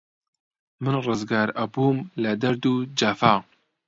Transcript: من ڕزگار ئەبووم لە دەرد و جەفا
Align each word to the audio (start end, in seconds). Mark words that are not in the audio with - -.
من 0.83 0.95
ڕزگار 1.05 1.49
ئەبووم 1.57 1.97
لە 2.23 2.31
دەرد 2.41 2.63
و 2.71 2.73
جەفا 2.99 3.35